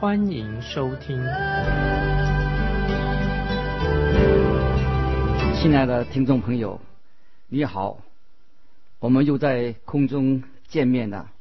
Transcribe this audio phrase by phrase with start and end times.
[0.00, 1.20] 欢迎收听。
[5.56, 6.80] 亲爱的听众朋友，
[7.48, 7.98] 你好，
[9.00, 11.32] 我们又在空中见面了。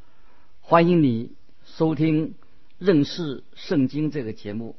[0.62, 1.34] 欢迎你
[1.66, 2.34] 收听
[2.80, 4.76] 认识圣经这个节目。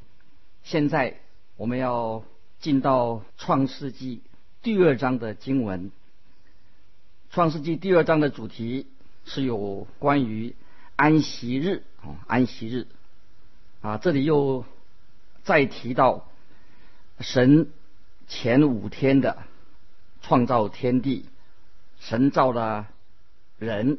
[0.64, 1.20] 现在
[1.56, 2.24] 我们要
[2.58, 4.22] 进到创世纪
[4.60, 5.92] 第二章的经文。
[7.30, 8.88] 创世纪第二章的主题
[9.24, 10.56] 是有关于
[10.96, 12.88] 安息日啊，安息日
[13.80, 14.64] 啊，这里又
[15.42, 16.28] 再提到
[17.20, 17.70] 神
[18.26, 19.44] 前五天的
[20.22, 21.26] 创造天地，
[21.98, 22.88] 神造了
[23.58, 23.98] 人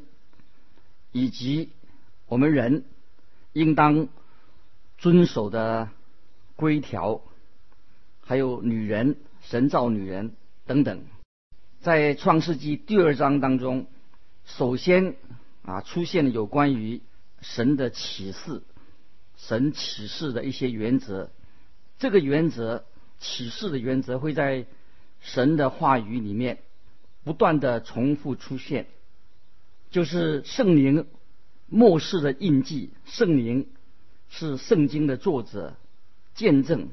[1.11, 1.69] 以及。
[2.27, 2.85] 我们人
[3.53, 4.07] 应当
[4.99, 5.89] 遵守的
[6.55, 7.23] 规条，
[8.21, 10.35] 还有女人、神造女人
[10.67, 11.01] 等等，
[11.81, 13.87] 在创世纪第二章当中，
[14.45, 15.15] 首先
[15.63, 17.01] 啊出现了有关于
[17.41, 18.61] 神的启示，
[19.47, 21.31] 神启示的一些原则。
[21.97, 22.85] 这个原则
[23.19, 24.65] 启示的原则会在
[25.19, 26.59] 神的话语里面
[27.23, 28.85] 不断的重复出现，
[29.89, 31.07] 就是圣灵。
[31.71, 33.67] 末世的印记，圣灵
[34.27, 35.75] 是圣经的作者，
[36.33, 36.89] 见证。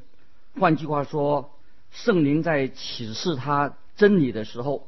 [0.61, 1.59] 换句话说，
[1.91, 4.87] 圣灵在启示他真理的时候，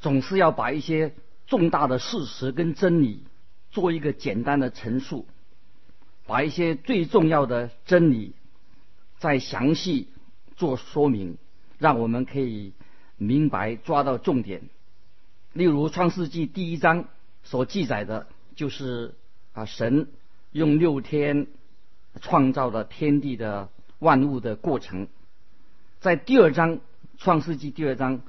[0.00, 1.12] 总是要把一些
[1.46, 3.22] 重大的事实跟真理
[3.70, 5.26] 做一个简单的陈述，
[6.26, 8.34] 把一些最重要的真理
[9.18, 10.08] 再详细
[10.56, 11.36] 做说明，
[11.78, 12.72] 让我们可以
[13.16, 14.62] 明白抓到重点。
[15.52, 17.06] 例如《创世纪》第一章
[17.42, 18.26] 所记载的。
[18.54, 19.14] 就是
[19.54, 20.08] 啊，神
[20.50, 21.46] 用六天
[22.20, 25.08] 创造了天地的万物的过程，
[26.00, 26.76] 在第二章
[27.16, 28.20] 《创世纪》第二章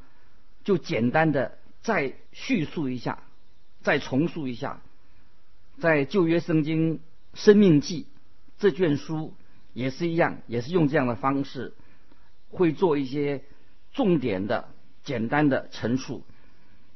[0.63, 3.21] 就简单的再叙述一下，
[3.81, 4.81] 再重述一下，
[5.77, 6.99] 在旧约圣经
[7.33, 8.03] 《生命记》
[8.57, 9.33] 这卷书
[9.73, 11.73] 也是一样，也是用这样的方式，
[12.49, 13.43] 会做一些
[13.93, 14.69] 重点的
[15.03, 16.23] 简单的陈述。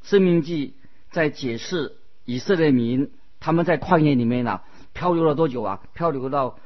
[0.09, 0.69] 《生命记》
[1.11, 1.95] 在解释
[2.25, 3.11] 以色列民。
[3.39, 4.61] 他们在旷野里面呢，
[4.93, 5.83] 漂流了多久啊？
[5.93, 6.57] 漂流到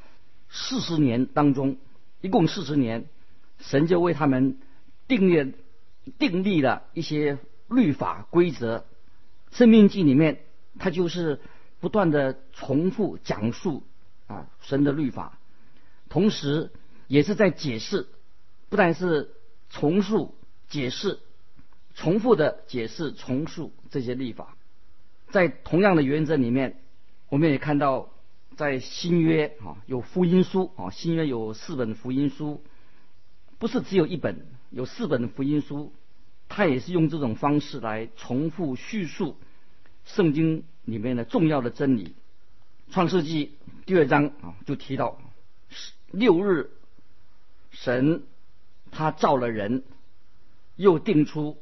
[0.49, 1.75] 四十年当中，
[2.21, 3.07] 一共四十年，
[3.59, 4.57] 神就为他们
[5.05, 5.53] 定立
[6.17, 8.85] 定立了一些律法规则。
[9.51, 10.39] 生命记里面，
[10.79, 11.41] 它就是
[11.81, 13.83] 不断的重复讲述
[14.27, 15.37] 啊神的律法，
[16.07, 16.71] 同时
[17.07, 18.07] 也是在解释，
[18.69, 19.31] 不但是
[19.69, 20.35] 重述
[20.69, 21.19] 解释，
[21.95, 24.55] 重复的解释重述这些律法。
[25.31, 26.77] 在同样的原则里面，
[27.29, 28.09] 我们也看到，
[28.55, 32.61] 在新约啊有福音书啊，新约有四本福音书，
[33.57, 35.93] 不是只有一本，有四本福音书，
[36.47, 39.37] 它也是用这种方式来重复叙述
[40.05, 42.15] 圣经里面的重要的真理。
[42.91, 43.53] 创世纪
[43.85, 45.17] 第二章啊就提到，
[46.11, 46.69] 六日
[47.71, 48.23] 神
[48.91, 49.83] 他造了人，
[50.75, 51.57] 又定出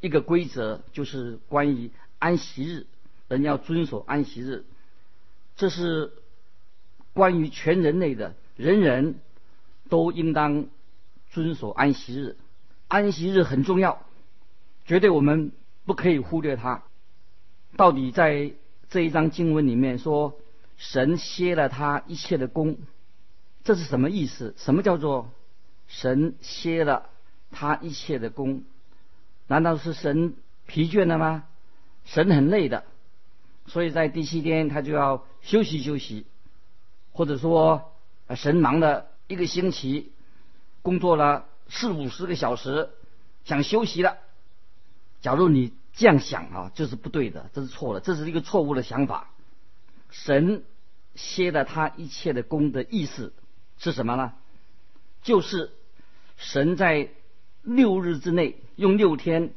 [0.00, 1.90] 一个规则，就是关于。
[2.18, 2.86] 安息日，
[3.28, 4.64] 人要遵守安息日，
[5.54, 6.14] 这是
[7.12, 9.20] 关于全人类的，人人
[9.90, 10.66] 都应当
[11.30, 12.36] 遵守安息日。
[12.88, 14.02] 安息日很重要，
[14.86, 15.52] 绝对我们
[15.84, 16.84] 不可以忽略它。
[17.76, 18.52] 到底在
[18.88, 20.38] 这一章经文里面说，
[20.78, 22.78] 神歇了他一切的功，
[23.64, 24.54] 这是什么意思？
[24.56, 25.30] 什么叫做
[25.86, 27.10] 神歇了
[27.50, 28.64] 他一切的功？
[29.46, 30.34] 难道是神
[30.66, 31.44] 疲倦了吗？
[32.06, 32.84] 神很累的，
[33.66, 36.24] 所以在第七天他就要休息休息，
[37.12, 37.92] 或者说
[38.34, 40.12] 神忙了一个星期，
[40.80, 42.88] 工作了四五十个小时，
[43.44, 44.16] 想休息了。
[45.20, 49.30] 假如你这样想啊，这是不对的，这是错的，这是一个错误的想法。
[50.10, 50.62] 神
[51.16, 53.32] 歇了他一切的功的意思
[53.78, 54.34] 是什么呢？
[55.22, 55.72] 就是
[56.36, 57.08] 神在
[57.62, 59.50] 六日之内用六天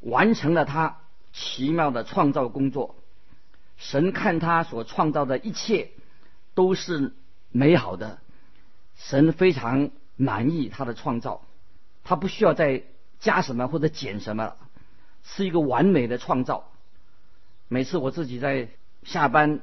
[0.00, 0.98] 完成了他。
[1.36, 2.94] 奇妙的创造工作，
[3.76, 5.90] 神看他所创造的一切
[6.54, 7.12] 都是
[7.50, 8.20] 美好的，
[8.94, 11.42] 神非常满意他的创造，
[12.04, 12.84] 他不需要再
[13.18, 14.54] 加什么或者减什么，
[15.24, 16.70] 是一个完美的创造。
[17.66, 18.68] 每次我自己在
[19.02, 19.60] 下班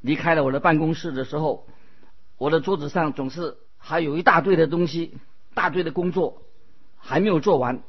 [0.00, 1.66] 离开了我的办公室的时候，
[2.36, 5.18] 我的桌子上总是还有一大堆的东西，
[5.54, 6.42] 大堆的工作
[6.98, 7.82] 还没有做完。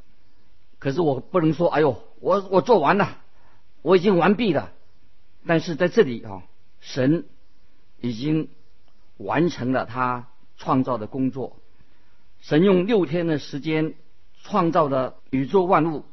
[0.78, 3.18] 可是我不能说，哎呦，我我做完了，
[3.82, 4.72] 我已经完毕了。
[5.46, 6.42] 但是在这里啊，
[6.80, 7.26] 神
[8.00, 8.50] 已经
[9.16, 10.28] 完成了他
[10.58, 11.56] 创造的工作。
[12.40, 13.94] 神用六天的时间
[14.42, 16.04] 创造了宇宙万物，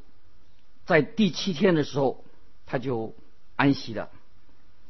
[0.86, 2.24] 在第七天的时候，
[2.66, 3.16] 他就
[3.56, 4.10] 安息了，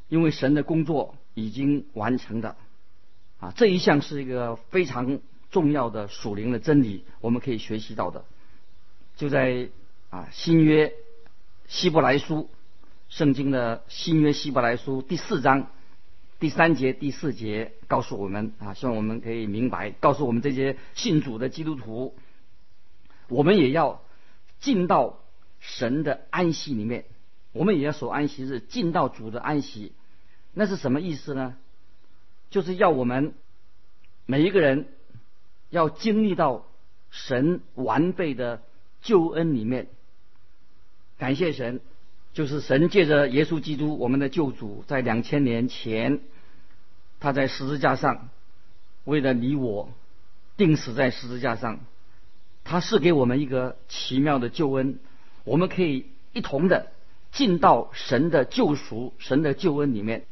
[0.08, 2.56] 因为神的工作已经完成的。
[3.38, 5.20] 啊，这一项是一个非常
[5.50, 8.24] 重要的属灵的真理，我们可以学习到的。
[9.16, 9.68] 就在
[10.10, 10.92] 啊新约
[11.68, 12.48] 希伯来书，
[13.08, 15.68] 圣经的新约希伯来书第四章
[16.40, 22.16] 第三节第四节告诉我们啊，希望我们可以明白，告诉我们这些信主的基督徒，
[23.28, 24.02] 我们也要
[24.60, 25.20] 尽到
[25.66, 27.06] 神的安息里面，
[27.52, 29.92] 我们也要守安息日，进到主的安息，
[30.52, 31.56] 那是什么意思呢？
[32.50, 33.32] 就是要我们
[34.26, 34.86] 每一个人
[35.70, 36.66] 要经历到
[37.10, 38.60] 神完备的
[39.00, 39.88] 救恩里面，
[41.16, 41.80] 感谢神，
[42.34, 46.20] 就是神借着耶稣基督我们的救主，在两千年前，
[47.20, 48.28] 他在十字架上
[49.04, 49.88] 为了你我
[50.58, 51.80] 钉死在十字架上，
[52.64, 54.98] 他是给我们一个奇妙的救恩，
[55.44, 56.90] 我们可以一同的
[57.30, 60.26] 进到神的救赎、神的救恩里面。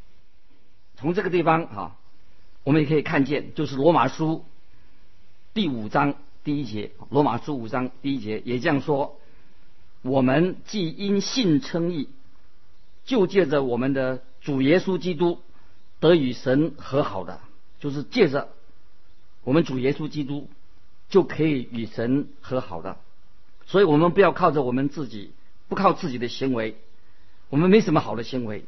[0.96, 1.96] 从这个地方啊。
[2.64, 4.44] 我们也可以看见，就是罗马书
[5.52, 6.14] 第五章
[6.44, 9.18] 第一节，罗马书五章第一节也这样说：
[10.02, 12.08] 我们既因信称义，
[13.04, 15.40] 就借着我们的主耶稣基督
[15.98, 17.40] 得与神和好的，
[17.80, 18.50] 就是借着
[19.42, 20.48] 我们主耶稣基督
[21.08, 22.96] 就可以与神和好的。
[23.66, 25.32] 所以我们不要靠着我们自己，
[25.68, 26.76] 不靠自己的行为，
[27.48, 28.64] 我们没什么好的行为，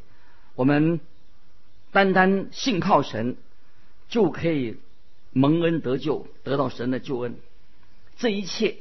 [0.54, 1.00] 我们
[1.92, 3.36] 单单信靠神。
[4.06, 4.76] 就可以
[5.32, 7.36] 蒙恩得救，得到神的救恩。
[8.16, 8.76] 这一切，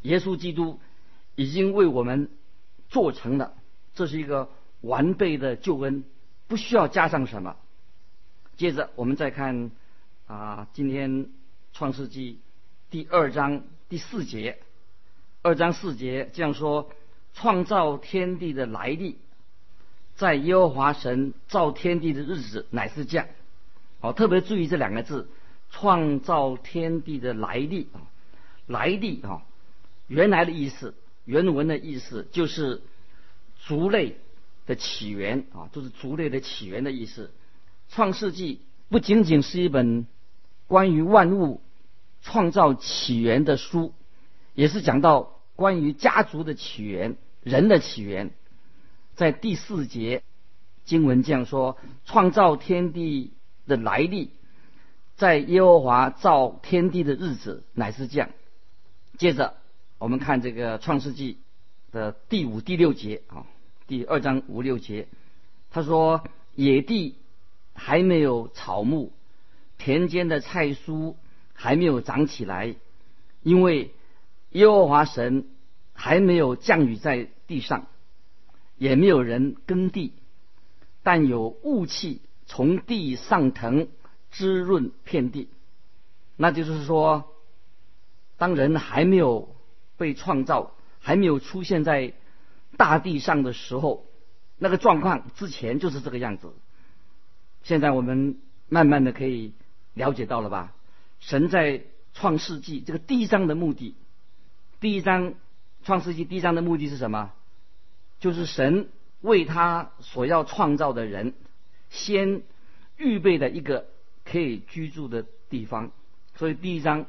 [0.00, 0.80] 耶稣基督
[1.36, 2.30] 已经为我们
[2.88, 3.52] 做成了，
[3.94, 4.48] 这是一个
[4.80, 6.04] 完备的救恩，
[6.48, 7.56] 不需要加上什么。
[8.56, 9.70] 接着我们再看
[10.26, 11.28] 啊，今天
[11.74, 12.40] 创世纪
[12.90, 14.58] 第二章第四节，
[15.44, 16.90] 二章四节这样说：
[17.34, 19.18] 创造天地的来历，
[20.16, 23.26] 在耶和华神造天地的日子，乃是这样。
[24.00, 25.28] 好，特别注意这两个字，
[25.70, 28.08] 创造天地的来历啊，
[28.66, 29.42] 来历啊，
[30.06, 30.94] 原来的意思，
[31.26, 32.80] 原文的意思就是
[33.58, 34.16] 族类
[34.64, 37.30] 的起源啊，就是族类的起源的意思。
[37.90, 40.06] 创世纪不仅仅是一本
[40.68, 41.60] 关于万物
[42.22, 43.92] 创造起源的书，
[44.54, 48.30] 也是讲到关于家族的起源、人的起源。
[49.14, 50.22] 在第四节
[50.84, 53.32] 经文这样说：创造天地。
[53.66, 54.28] 的来历，
[55.16, 58.28] 在耶和华造天地的日子乃是这样。
[59.16, 59.54] 接着
[59.96, 61.38] 我们看这个创世纪
[61.90, 63.46] 的第五、第六节啊，
[63.86, 65.08] 第二章五六节，
[65.70, 66.24] 他说：
[66.54, 67.16] 野地
[67.72, 69.12] 还没有草木，
[69.78, 71.14] 田间的菜蔬
[71.54, 72.76] 还没有长起来，
[73.42, 73.94] 因为
[74.54, 75.46] 耶和华神
[75.92, 77.86] 还没有降雨在地上，
[78.76, 80.14] 也没有人耕地，
[81.04, 82.20] 但有雾气。
[82.46, 83.88] 从地上腾，
[84.30, 85.48] 滋润遍地。
[86.36, 87.32] 那就是说，
[88.36, 89.56] 当人还没有
[89.96, 92.12] 被创造，还没有出现在
[92.76, 94.04] 大地上的时候，
[94.58, 96.52] 那个状况之前就是这个样子。
[97.62, 99.54] 现在我们慢慢的可以
[99.94, 100.74] 了解到了吧？
[101.18, 101.82] 神在
[102.12, 103.94] 创世纪这个第一章的目的，
[104.84, 105.32] 第一章
[105.82, 107.32] 创世纪第一章的目的是什么？
[108.20, 108.90] 就是神
[109.22, 111.32] 为他所要创造的人。
[111.88, 112.42] 先
[112.98, 113.86] 预备的一个
[114.26, 115.90] 可以居住的地方，
[116.34, 117.06] 所以第一章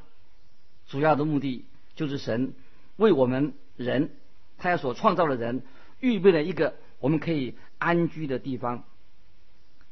[0.88, 1.66] 主要的目的
[1.96, 2.54] 就是神
[2.96, 4.12] 为我们人，
[4.58, 5.62] 他要所创造的人
[6.00, 8.86] 预备了一个我们可以安居的地方。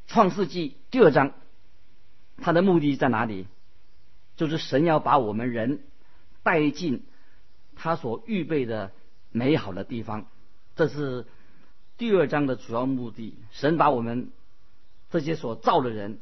[0.08, 1.34] 创世纪第二章，
[2.38, 3.46] 它的目的在哪里？
[4.38, 5.82] 就是神要把我们人
[6.44, 7.04] 带进
[7.76, 8.92] 他所预备的
[9.32, 10.26] 美好的地方，
[10.76, 11.26] 这是
[11.98, 13.38] 第二章的主要目的。
[13.52, 14.32] 神把我们。
[15.10, 16.18] 这些所造的人，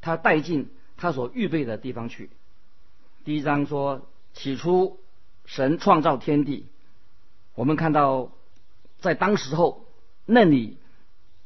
[0.00, 2.30] 他带进他所预备的地方去。
[3.22, 4.98] 第一章说，起初
[5.44, 6.64] 神创造天地，
[7.54, 8.32] 我们看到
[8.98, 9.84] 在当时候
[10.24, 10.78] 那里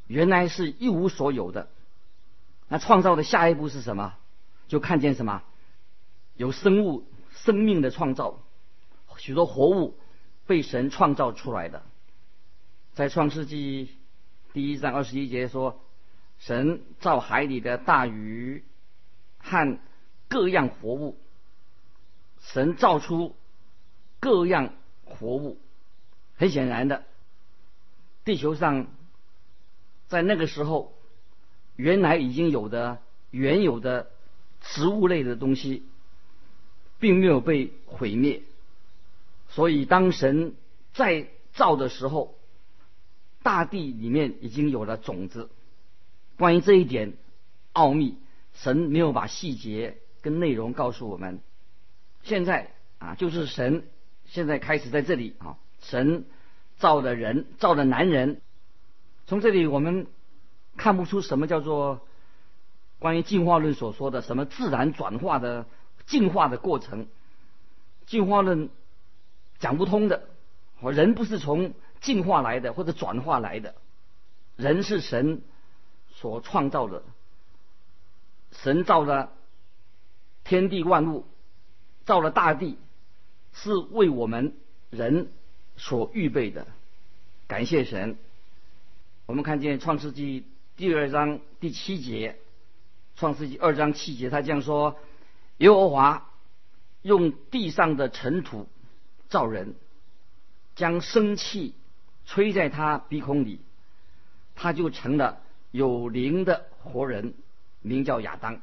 [0.07, 1.69] 原来是一无所有的。
[2.69, 4.15] 那创造的下一步是什么？
[4.69, 5.43] 就看见什么？
[6.37, 8.39] 有生物、生命的创造，
[9.19, 9.99] 许多活物
[10.47, 11.83] 被神创造出来的。
[12.95, 13.91] 在创世纪
[14.53, 15.81] 第一章二十一节说。
[16.41, 18.65] 神造海里的大鱼
[19.39, 19.79] 和
[20.29, 21.17] 各样活物。
[22.41, 23.35] 神造出
[24.21, 25.59] 各样活物，
[26.37, 27.05] 很显然的，
[28.25, 28.89] 地球上
[30.09, 30.93] 在那个时候
[31.77, 34.11] 原来已经有的原有的
[34.61, 35.85] 植物类的东西，
[36.99, 38.43] 并没有被毁灭。
[39.55, 40.57] 所以当神
[40.95, 42.35] 再造的时候，
[43.45, 45.49] 大地里面已经有了种子。
[46.37, 47.13] 关于这一点
[47.73, 48.19] 奥秘，
[48.55, 51.39] 神没有把细节跟内容告诉我们。
[52.25, 53.87] 现在啊，就是神
[54.25, 56.25] 现在开始在这里啊，神
[56.77, 58.41] 造的人，造的男人。
[59.29, 60.09] 从这里我们
[60.77, 62.01] 看不出什么叫做
[62.99, 65.67] 关于进化论所说的什么自然转化的
[66.07, 67.07] 进化的过程。
[68.07, 68.69] 进化论
[69.65, 70.29] 讲不通的，
[70.93, 73.75] 人不是从进化来的或者转化来的，
[74.57, 75.41] 人是神
[76.13, 77.03] 所创造的，
[78.53, 79.33] 神造的
[80.45, 81.25] 天地万物。
[82.05, 82.77] 造了大地，
[83.55, 84.55] 是为我们
[84.91, 85.33] 人
[85.79, 86.67] 所预备的。
[87.47, 88.19] 感谢神。
[89.25, 90.45] 我们看见创世纪
[90.77, 92.37] 第二章第七节，
[93.17, 94.99] 创世纪二章七节，他这样说：
[95.57, 96.31] 耶和华
[97.01, 98.69] 用地上的尘土
[99.29, 99.75] 造人，
[100.77, 101.75] 将生气
[102.27, 103.61] 吹在他鼻孔里，
[104.55, 105.41] 他就成了
[105.71, 107.35] 有灵的活人，
[107.83, 108.61] 名叫亚当。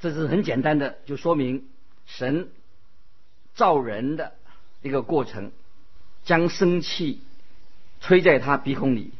[0.00, 1.68] 这是很简单的，就说明。
[2.04, 2.50] 神
[3.54, 4.32] 造人的
[4.82, 5.52] 一个过程，
[6.24, 7.22] 将生气
[8.00, 9.12] 吹在他鼻孔里，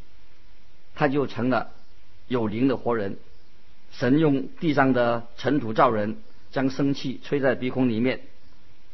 [0.97, 1.71] 他就成了
[2.27, 3.19] 有灵的活人。
[3.93, 6.17] 神用地上的尘土造人，
[6.51, 8.23] 将生气吹在鼻孔里面，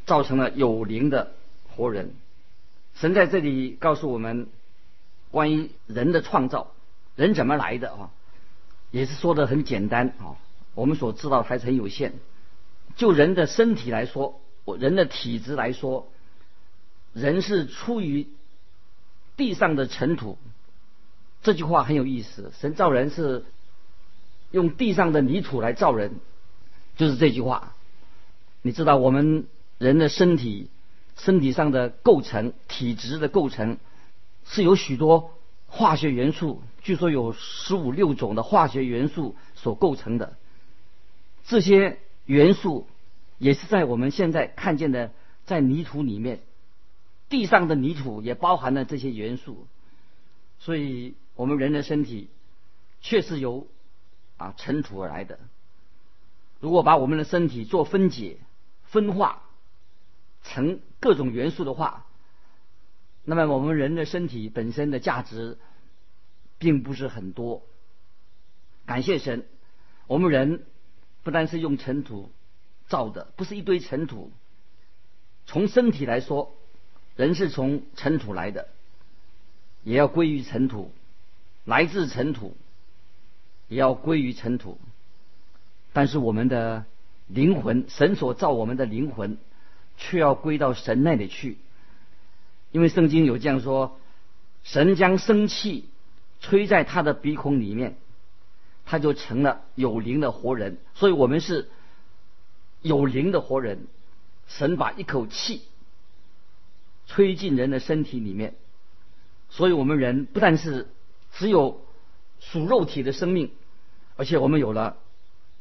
[0.08, 1.34] 造成了有灵的
[1.68, 2.14] 活人。
[2.94, 4.48] 神在这里告诉我们，
[5.30, 6.72] 关于人的创造，
[7.14, 8.10] 人怎么来的啊？
[8.90, 10.40] 也是说的很简单啊，
[10.74, 12.14] 我们所知道还是很有限。
[12.96, 14.40] 就人的身体来说，
[14.78, 16.08] 人的体质来说，
[17.12, 18.26] 人是出于
[19.36, 20.38] 地上的尘土。
[21.42, 22.50] 这句话很有意思。
[22.58, 23.44] 神造人是
[24.50, 26.12] 用地上的泥土来造人，
[26.96, 27.74] 就是这句话。
[28.62, 29.46] 你知道我们
[29.78, 30.68] 人的身体
[31.16, 33.78] 身体上的构成、体质的构成
[34.44, 35.32] 是由许多
[35.66, 40.36] 化学元素，据说有十五六种的化学元素所构成的。
[41.46, 41.98] 这些。
[42.28, 42.86] 元素
[43.38, 45.12] 也是在我们现在看见的，
[45.46, 46.40] 在泥土里面，
[47.30, 49.66] 地上的泥土也包含了这些元素，
[50.58, 52.28] 所以我们人的身体
[53.00, 53.66] 确实由
[54.36, 55.38] 啊尘土而来的。
[56.60, 58.36] 如果把我们的身体做分解、
[58.84, 59.40] 分化
[60.42, 62.06] 成各种元素的话，
[63.24, 65.58] 那么我们人的身体本身的价值
[66.58, 67.62] 并不是很多。
[68.86, 69.46] 感谢神，
[70.06, 70.64] 我们人。
[71.24, 72.30] 不单是用尘土
[72.86, 74.32] 造的，不是一堆尘土。
[75.44, 76.54] 从身体来说，
[77.16, 78.68] 人是从尘土来的，
[79.82, 80.90] 也要归于尘土；
[81.66, 82.56] 来自尘土，
[83.66, 84.78] 也要归于尘土。
[85.92, 86.86] 但是我们的
[87.26, 89.36] 灵魂，神所造我们的灵魂，
[89.98, 91.58] 却要归到神那里去。
[92.72, 94.00] 因为圣经有这样说：
[94.64, 95.84] 神将生气
[96.40, 97.98] 吹在他的鼻孔里面。
[98.90, 101.68] 他就成了有灵的活人，所以我们是
[102.80, 103.86] 有灵的活人。
[104.46, 105.60] 神把一口气
[107.06, 108.54] 吹进人的身体里面，
[109.50, 110.88] 所以我们人不但是
[111.34, 111.84] 只有
[112.40, 113.50] 属肉体的生命，
[114.16, 114.96] 而且我们有了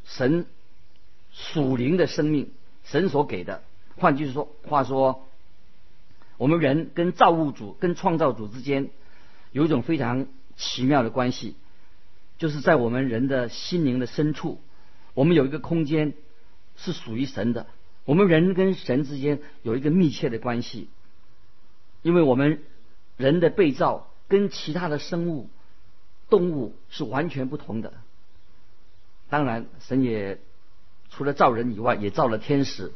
[0.06, 0.46] 神
[1.34, 2.54] 属灵的生命，
[2.86, 3.62] 神所给的。
[3.98, 5.28] 换句说话说，
[6.38, 8.90] 我们人跟造物主、跟创造主之间
[9.52, 11.56] 有一种非常奇妙的关系。
[12.38, 14.62] 就是在我们人的心灵的深处，
[15.16, 16.14] 我们有一个空间
[16.76, 17.66] 是属于神的。
[18.06, 20.88] 我们人跟神之间有一个密切的关系，
[22.04, 22.62] 因为我们
[23.18, 25.50] 人的被造跟其他的生物、
[26.30, 27.94] 动物是完全不同的。
[29.30, 30.40] 当然，神也
[31.10, 32.94] 除了造人以外，也造了天使。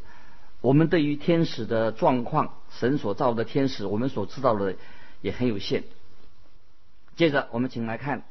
[0.61, 4.75] 我们对于天使的状况，神所造的天使，我们所知道的
[5.21, 5.83] 也很有限。
[7.15, 8.23] 接着，我们请来看。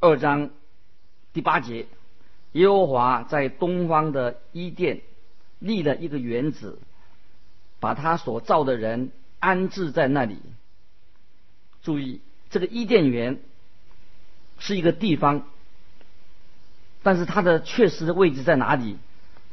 [0.00, 0.50] 二章
[1.32, 1.86] 第八节，
[2.52, 5.02] 耶和华在东方的伊甸
[5.58, 6.78] 立了一个园子，
[7.78, 10.38] 把他所造的人安置在那里。
[11.82, 13.40] 注意，这个伊甸园
[14.58, 15.46] 是一个地方，
[17.02, 18.96] 但是它的确实的位置在哪里？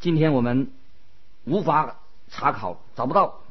[0.05, 0.69] 今天我们
[1.45, 3.41] 无法查考，找不到。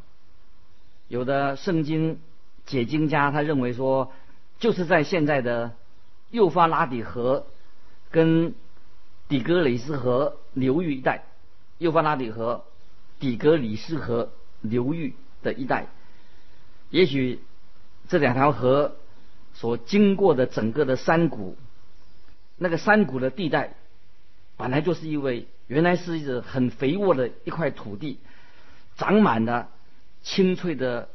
[1.09, 2.21] 有的圣经
[2.65, 4.13] 解经家他认为说，
[4.61, 5.73] 就是在现在的。
[6.31, 7.47] 幼发拉底河
[8.13, 8.55] 跟
[9.27, 11.25] 底格里斯河流域一带，
[11.79, 12.65] 幼发拉底河、
[13.19, 14.31] 底格里斯河
[14.61, 15.89] 流域的一带。
[16.91, 17.41] 也许
[18.09, 18.95] 这两条河
[19.55, 21.57] 所经过的整个的山谷，
[22.59, 23.75] 那个山谷的地带，
[24.57, 28.19] 本来就是一位原来是一个很肥沃的一块土地，
[28.97, 29.71] 长满了
[30.23, 31.09] 青翠的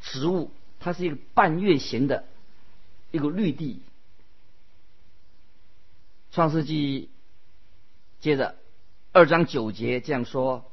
[0.00, 2.24] 植物，它是一个半月形的
[3.10, 3.82] 一个绿地。
[6.32, 7.10] 创世纪
[8.20, 8.56] 接着
[9.12, 10.70] 二章九节这样说：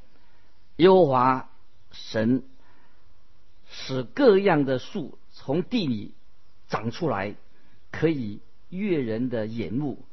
[0.77, 1.49] 耶和华
[1.91, 2.43] 神。
[3.69, 6.13] 使各样的树从地里
[6.69, 7.35] 长出来，
[7.91, 8.39] 可以
[8.69, 10.05] 悦人的眼目，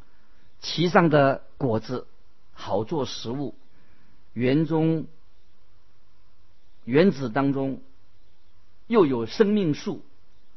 [0.59, 2.09] 其上的果子
[2.55, 3.55] 好做食物。
[4.33, 5.07] 园中
[6.85, 7.83] 园子当中
[8.87, 10.05] 又有生命树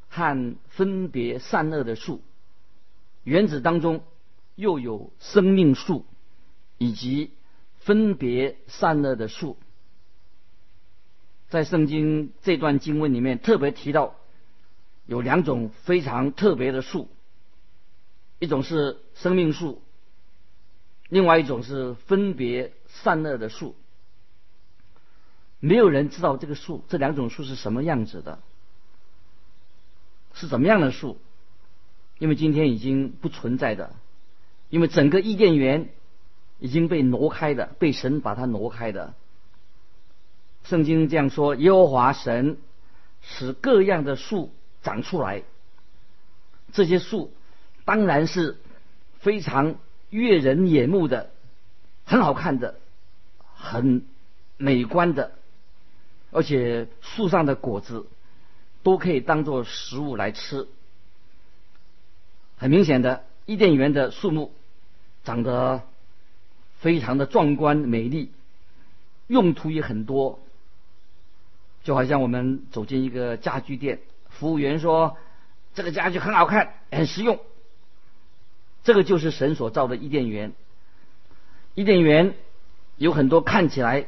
[0.08, 2.22] 和分别善恶的树，
[3.24, 4.04] 园子当中
[4.56, 6.06] 又有生命树
[6.78, 7.32] 以及
[7.78, 9.58] 分别善恶的树。
[11.50, 14.16] 在圣经这段经文里面特别提到，
[15.06, 17.10] 有两种非常特别的树，
[18.40, 19.82] 一种是生命树，
[21.10, 23.76] 另外一种是分别善恶的树。
[25.60, 28.40] 没有人知道这个树这两种树是什么样子的，
[30.34, 31.20] 是怎么样的树，
[32.20, 33.96] 因为今天已经不存在的，
[34.70, 35.90] 因为整个伊甸园
[36.60, 39.16] 已经被挪开的，被神把它挪开的。
[40.64, 42.58] 圣经这样说：耶和华神
[43.22, 45.44] 使各样的树长出来，
[46.72, 47.34] 这些树
[47.84, 48.58] 当然是
[49.18, 49.76] 非常
[50.10, 51.30] 悦人眼目的，
[52.06, 52.76] 很好看的，
[53.56, 54.06] 很
[54.58, 55.32] 美观的，
[56.32, 58.08] 而且树上的果子
[58.84, 60.68] 都可以当做食物来吃。
[62.58, 64.54] 很明显的，伊甸园的树木
[65.24, 65.84] 长得
[66.80, 68.32] 非常的壮观美丽，
[69.28, 70.40] 用途也很多。
[71.84, 75.18] 就好像我们走进一个家具店，服务员说
[75.74, 77.40] ：“这个家具很好看，很实用。”
[78.88, 80.54] 这个就是神所造的伊甸园。
[81.76, 82.36] 伊甸园
[82.96, 84.06] 有很多看起来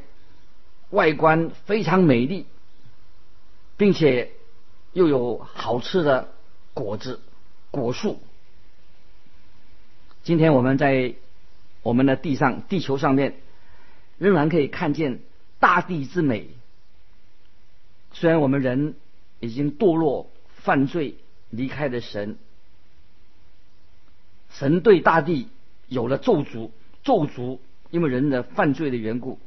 [0.90, 2.46] 外观非常美丽，
[3.76, 4.32] 并且
[4.94, 6.32] 又有好吃的
[6.74, 7.20] 果子
[7.72, 8.22] 果树。
[10.24, 11.14] 今天我们在
[11.84, 13.36] 我们的地上、地球上面，
[14.18, 15.20] 仍然可以看见
[15.60, 16.48] 大地之美。
[18.14, 18.96] 虽然我们人
[19.42, 21.16] 已经堕落、犯罪、
[21.50, 22.38] 离开了神，
[24.60, 25.48] 神对大地
[25.88, 27.60] 有了咒诅，咒诅
[27.92, 29.40] 因为人的犯罪的缘故，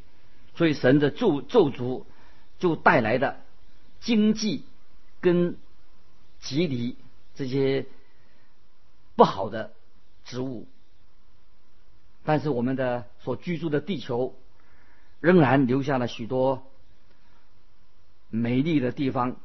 [0.54, 2.04] 所以神的咒咒诅
[2.58, 3.36] 就带来的
[4.00, 4.64] 经济
[5.20, 5.58] 跟
[6.40, 6.96] 吉利
[7.34, 7.84] 这些
[9.14, 9.74] 不好的
[10.24, 10.66] 植物，
[12.24, 14.34] 但是我们的所居住的地球
[15.20, 16.62] 仍然留下了许多。
[18.30, 19.36] 美丽的地方，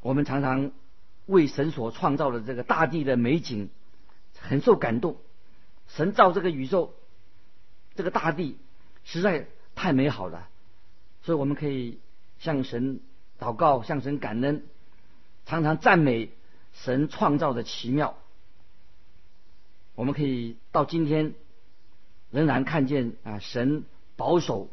[0.00, 0.72] 我们常常
[1.26, 3.68] 为神所创造的这个大地的美景
[4.40, 5.16] 很受感动。
[5.88, 6.94] 神造这个宇宙，
[7.94, 8.58] 这个大地
[9.04, 10.48] 实在太美好了，
[11.22, 12.00] 所以我们可以
[12.38, 13.00] 向神
[13.38, 14.64] 祷告，向神感恩，
[15.46, 16.30] 常常赞美
[16.72, 18.16] 神创造的奇妙。
[19.94, 21.34] 我们可以到今天
[22.30, 23.84] 仍然看见啊，神
[24.16, 24.68] 保守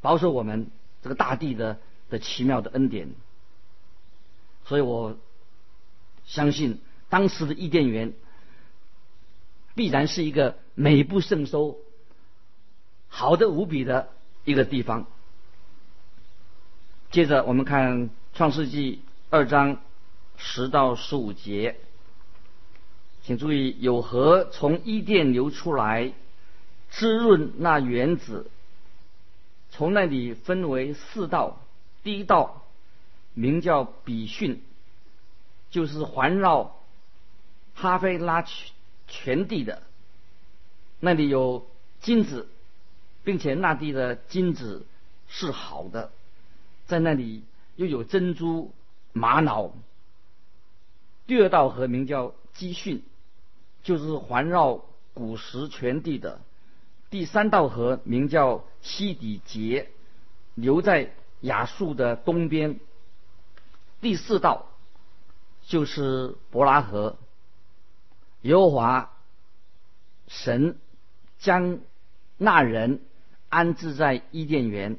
[0.00, 0.70] 保守我们
[1.02, 1.78] 这个大地的。
[2.10, 3.14] 的奇妙的恩典，
[4.64, 5.16] 所以我
[6.24, 8.14] 相信当时的伊甸园
[9.74, 11.78] 必然是一个美不胜收、
[13.08, 14.08] 好的无比的
[14.44, 15.06] 一个地方。
[17.10, 19.78] 接着我们看创世纪二章
[20.36, 21.76] 十到十五节，
[23.22, 26.12] 请注意有河从伊甸流出来，
[26.90, 28.50] 滋润那园子，
[29.70, 31.60] 从那里分为四道。
[32.02, 32.64] 第一道
[33.34, 34.62] 名叫比逊，
[35.70, 36.76] 就是环绕
[37.74, 38.42] 哈菲拉
[39.10, 39.82] 全地的，
[41.00, 41.68] 那里有
[42.00, 42.48] 金子，
[43.22, 44.86] 并且那地的金子
[45.28, 46.10] 是好的，
[46.86, 47.44] 在那里
[47.76, 48.72] 又有珍珠、
[49.12, 49.74] 玛瑙。
[51.26, 53.02] 第二道河名叫基逊，
[53.82, 56.40] 就是环绕古时全地的。
[57.10, 59.90] 第三道河名叫西底节，
[60.54, 61.12] 留在。
[61.42, 62.80] 亚述的东边，
[64.02, 64.66] 第四道
[65.62, 67.16] 就是伯拉河。
[68.42, 69.12] 耶和华
[70.28, 70.78] 神
[71.38, 71.80] 将
[72.36, 73.00] 那人
[73.48, 74.98] 安置在伊甸园，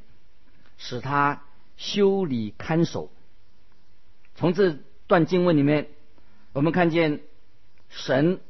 [0.78, 1.42] 使他
[1.78, 3.12] 修理看守。
[4.36, 4.78] 从这
[5.08, 5.90] 段经文里面，
[6.54, 7.22] 我们看见
[7.90, 8.42] 神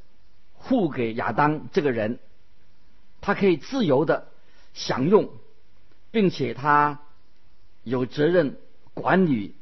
[0.53, 2.19] 护给亚当这个人，
[3.21, 4.27] 他可以自由的
[4.73, 5.29] 享用，
[6.11, 7.01] 并且他
[7.83, 8.57] 有责任
[8.93, 9.55] 管理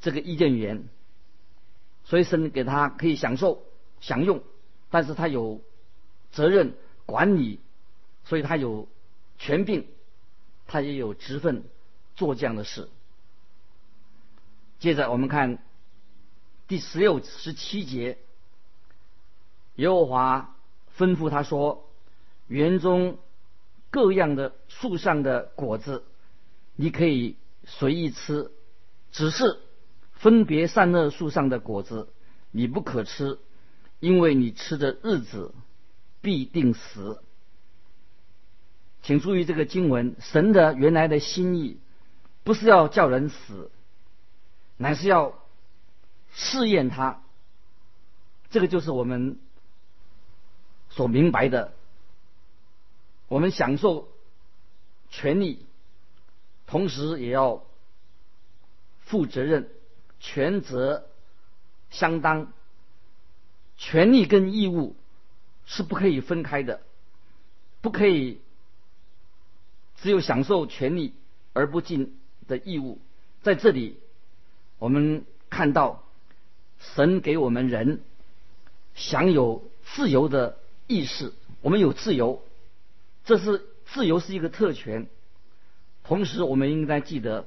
[0.00, 0.84] 这个伊甸园，
[2.04, 3.62] 所以神给他可以享受
[4.00, 4.42] 享用，
[4.90, 5.62] 但是他有
[6.30, 6.74] 责任
[7.06, 7.60] 管理，
[8.24, 8.88] 所以他有
[9.38, 9.86] 权柄，
[10.66, 11.64] 他也有职分
[12.14, 12.88] 做这样的事。
[14.78, 15.62] 接着我们看
[16.66, 18.18] 第十六、十七节，
[19.76, 20.56] 耶和华
[20.96, 21.84] 吩咐他说。
[22.46, 23.18] 园中
[23.90, 26.02] 各样的树上的果子，
[26.76, 28.50] 你可以随意吃，
[29.12, 29.60] 只是
[30.12, 32.08] 分别善恶树上的果子
[32.50, 33.38] 你不可吃，
[34.00, 35.54] 因为你吃的日子
[36.20, 37.22] 必定死。
[39.02, 41.78] 请注意这个经文，神的原来的心意
[42.44, 43.70] 不是要叫人死，
[44.76, 45.38] 乃是要
[46.32, 47.22] 试验他。
[48.50, 49.38] 这个就是我们
[50.90, 51.72] 所明白的。
[53.28, 54.08] 我们享受
[55.10, 55.66] 权利，
[56.66, 57.64] 同时也要
[59.00, 59.70] 负责任，
[60.18, 61.06] 权责
[61.90, 62.52] 相当。
[63.78, 64.96] 权利跟义务
[65.64, 66.80] 是不可以分开的，
[67.80, 68.40] 不可以
[70.02, 71.14] 只有享受权利
[71.52, 73.00] 而不尽的义务。
[73.42, 73.96] 在这里，
[74.78, 76.04] 我们看到
[76.80, 78.00] 神给我们人
[78.94, 82.42] 享有自由的意识，我们有自由。
[83.24, 85.06] 这是自由是一个特权，
[86.02, 87.46] 同时我们应该记得，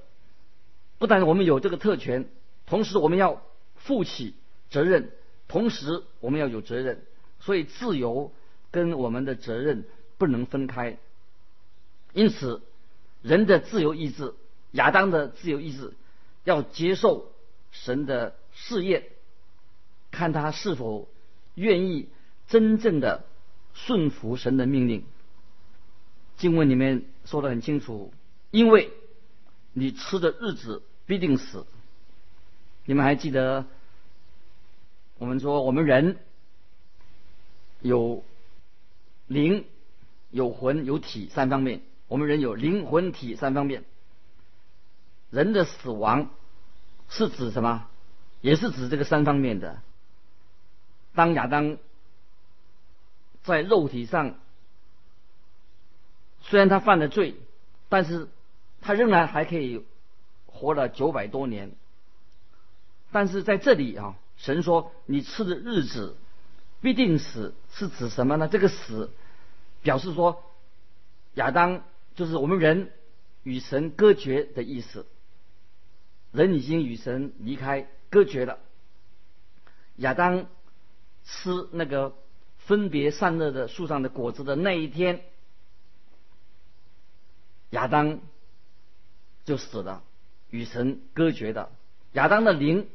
[0.97, 2.29] 不但我们有这个特权，
[2.67, 3.41] 同时我们要
[3.75, 4.35] 负起
[4.69, 5.11] 责任，
[5.51, 7.01] 同时我们要有责任，
[7.41, 8.31] 所以自由
[8.71, 9.83] 跟我们的责任
[10.17, 10.97] 不能分开。
[12.13, 12.61] 因此，
[13.21, 14.33] 人的自由意志，
[14.71, 15.91] 亚当的自由意志，
[16.45, 17.33] 要接受
[17.73, 19.03] 神的试验，
[20.09, 21.09] 看他是否
[21.55, 22.07] 愿意
[22.47, 23.25] 真正的
[23.73, 25.03] 顺服神的命令。
[26.37, 28.13] 经文里面说的很清楚，
[28.51, 28.89] 因为
[29.73, 31.65] 你吃的日子必定死。
[32.85, 33.65] 你们还记得
[35.21, 36.17] 我们说我们人
[37.79, 38.23] 有
[39.27, 39.67] 灵、
[40.31, 41.83] 有魂、有体三方面。
[42.07, 43.83] 我们人有灵魂体三方面。
[45.29, 46.31] 人的死亡
[47.07, 47.87] 是指什么？
[48.41, 49.83] 也是指这个三方面的。
[51.13, 51.77] 当亚当
[53.43, 54.39] 在肉体上。
[56.41, 57.35] 虽然他犯了罪，
[57.89, 58.27] 但是
[58.81, 59.85] 他仍然还可以
[60.47, 61.73] 活了九百多年。
[63.11, 66.17] 但是在这里啊，神说你吃的日子
[66.81, 68.47] 必定死，是指什么呢？
[68.47, 69.11] 这个死
[69.83, 70.43] 表示说
[71.35, 71.83] 亚当
[72.15, 72.91] 就是我们人
[73.43, 75.05] 与神隔绝的意思，
[76.31, 78.57] 人已经与神离开隔绝了。
[79.97, 80.47] 亚当
[81.23, 82.15] 吃那个
[82.57, 85.23] 分别善恶的树上的果子的那一天。
[87.69, 88.19] 亚当
[89.45, 90.03] 就死了，
[90.49, 91.69] 与神隔绝的。
[92.13, 92.89] 亚当的灵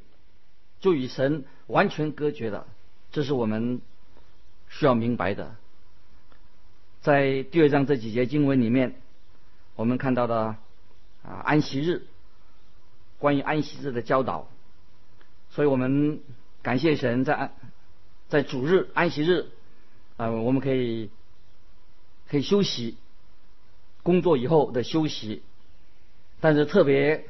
[0.87, 2.65] 就与神完全隔绝了，
[3.11, 3.81] 这是我们
[4.69, 5.57] 需要明白的。
[7.03, 8.95] 在第二章这几节经文里面，
[9.75, 10.55] 我们看到的
[11.25, 12.07] 啊安息日，
[13.19, 14.47] 关于安息日的教导，
[15.51, 16.21] 所以我们
[16.63, 17.53] 感谢神在安
[18.29, 19.49] 在主日安息日
[20.17, 21.11] 啊，我们可以
[22.29, 22.97] 可以休息。
[24.05, 25.43] 工作以后的休息，
[26.39, 27.27] 但是特别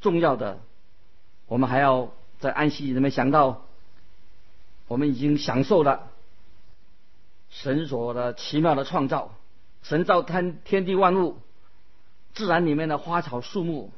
[0.00, 0.62] 重要的，
[1.54, 3.64] 我们还要在安息里面想到，
[4.88, 6.10] 我们已经享受了
[7.48, 9.36] 神所的奇妙的创造，
[9.84, 11.38] 神造天天地万物，
[12.32, 13.92] 自然里面的花草树木，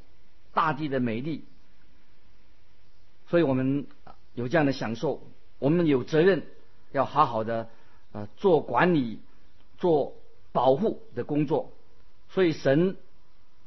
[0.52, 1.46] 大地的美丽，
[3.30, 3.86] 所以我们
[4.34, 5.22] 有这样的享受，
[5.58, 6.46] 我们有责任
[6.92, 7.70] 要好好的
[8.12, 9.18] 呃做管理，
[9.78, 10.12] 做。
[10.52, 11.70] 保护的工作，
[12.30, 12.96] 所以神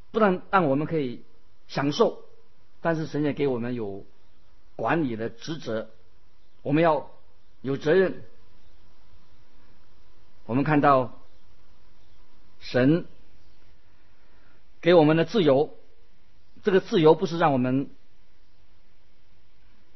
[0.10, 1.21] 不但让我们可以
[1.67, 2.23] 享受，
[2.82, 4.06] 但是神也给我们有
[4.76, 5.89] 管理的职责，
[6.62, 7.12] 我们要
[7.62, 8.24] 有责任。
[10.46, 11.20] 我们看到
[12.60, 13.06] 神
[14.82, 15.76] 给我们的自由，
[16.63, 17.89] 这个自由不是让我们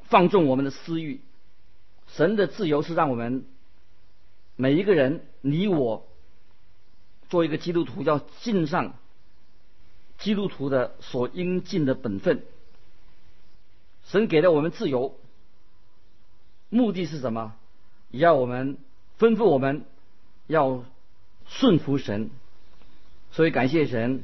[0.03, 1.21] 放纵我们的私欲，
[2.07, 3.45] 神的自由是让我们
[4.55, 6.07] 每一个人，你我。
[7.29, 8.93] 做一个基督徒，要尽上
[10.19, 12.45] 基督徒的所应尽的本分。
[14.05, 15.15] 神给了我们自由，
[16.69, 17.53] 目的是什么？
[18.11, 18.77] 要我们
[19.17, 19.85] 吩咐我们
[20.47, 20.83] 要
[21.47, 22.29] 顺服神。
[23.31, 24.23] 所以感谢神，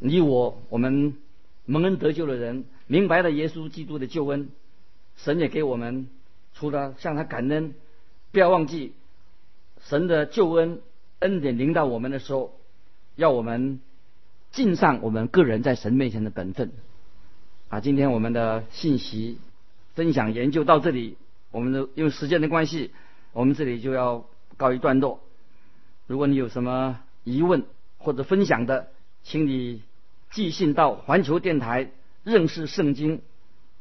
[0.00, 1.16] 你我我们
[1.64, 4.48] 蒙恩得救的人，明白了耶稣基督的救恩，
[5.16, 6.08] 神也给我们
[6.54, 7.74] 除了向他感恩，
[8.32, 8.94] 不要忘记
[9.82, 10.80] 神的救恩
[11.20, 12.58] 恩典临到我们的时候，
[13.14, 13.80] 要我们
[14.50, 16.72] 尽上我们个人在神面前的本分。
[17.72, 19.38] 啊，今天我们的信息
[19.94, 21.16] 分享研究到这里，
[21.50, 22.90] 我们的因为时间的关系，
[23.32, 24.26] 我们这里就要
[24.58, 25.20] 告一段落。
[26.06, 27.64] 如果你有什么疑问
[27.96, 28.88] 或者分享的，
[29.22, 29.80] 请你
[30.30, 31.90] 寄信到环球电台
[32.24, 33.22] 认识圣经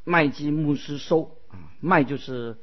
[0.06, 2.56] 麦基牧师收啊，麦就是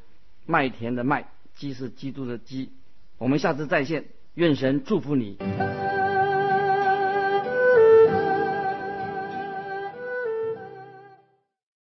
[0.46, 2.70] 麦田的麦，基是基督的基。
[3.18, 5.36] 我们下次再见，愿神祝福你。